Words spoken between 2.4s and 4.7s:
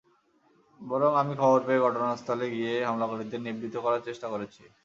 গিয়ে হামলাকারীদের নিবৃত্ত করার চেষ্টা করেছি।